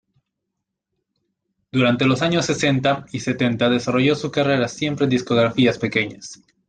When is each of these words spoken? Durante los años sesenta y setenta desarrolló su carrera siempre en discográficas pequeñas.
Durante 1.71 2.07
los 2.07 2.23
años 2.23 2.47
sesenta 2.47 3.05
y 3.11 3.19
setenta 3.19 3.69
desarrolló 3.69 4.15
su 4.15 4.31
carrera 4.31 4.67
siempre 4.67 5.03
en 5.03 5.11
discográficas 5.11 5.77
pequeñas. 5.77 6.41